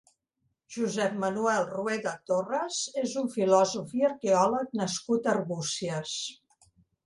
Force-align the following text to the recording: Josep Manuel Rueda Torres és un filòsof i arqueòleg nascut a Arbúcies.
Josep 0.75 1.11
Manuel 1.23 1.67
Rueda 1.73 2.15
Torres 2.31 2.81
és 3.03 3.15
un 3.23 3.31
filòsof 3.35 3.95
i 4.01 4.05
arqueòleg 4.11 4.75
nascut 4.83 5.33
a 5.33 5.37
Arbúcies. 5.39 6.19